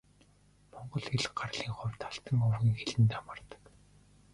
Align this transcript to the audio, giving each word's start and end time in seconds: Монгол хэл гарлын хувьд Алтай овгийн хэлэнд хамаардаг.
Монгол 0.71 1.05
хэл 1.11 1.25
гарлын 1.39 1.71
хувьд 1.75 2.01
Алтай 2.07 2.35
овгийн 2.45 2.75
хэлэнд 2.79 3.11
хамаардаг. 3.15 3.61